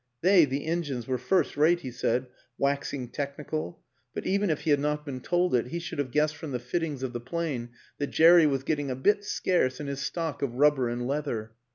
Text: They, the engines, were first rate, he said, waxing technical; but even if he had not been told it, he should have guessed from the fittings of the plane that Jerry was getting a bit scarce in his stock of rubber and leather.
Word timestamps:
They, 0.21 0.45
the 0.45 0.65
engines, 0.65 1.07
were 1.07 1.19
first 1.19 1.55
rate, 1.55 1.81
he 1.81 1.91
said, 1.91 2.25
waxing 2.57 3.09
technical; 3.09 3.83
but 4.15 4.25
even 4.25 4.49
if 4.49 4.61
he 4.61 4.71
had 4.71 4.79
not 4.79 5.05
been 5.05 5.21
told 5.21 5.53
it, 5.53 5.67
he 5.67 5.77
should 5.77 5.99
have 5.99 6.09
guessed 6.09 6.35
from 6.35 6.53
the 6.53 6.59
fittings 6.59 7.03
of 7.03 7.13
the 7.13 7.19
plane 7.21 7.69
that 7.99 8.07
Jerry 8.07 8.47
was 8.47 8.63
getting 8.63 8.89
a 8.89 8.95
bit 8.95 9.23
scarce 9.23 9.79
in 9.79 9.85
his 9.85 10.01
stock 10.01 10.41
of 10.41 10.55
rubber 10.55 10.89
and 10.89 11.05
leather. 11.07 11.51